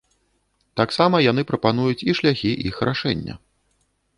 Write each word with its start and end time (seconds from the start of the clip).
Таксама 0.81 1.19
яны 1.31 1.41
прапануюць 1.51 2.05
і 2.09 2.17
шляхі 2.21 2.51
іх 2.71 2.75
рашэння. 2.91 3.33